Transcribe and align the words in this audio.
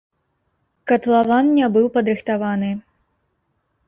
Катлаван 0.91 1.51
не 1.57 1.67
быў 1.75 1.85
падрыхтаваны. 1.97 2.71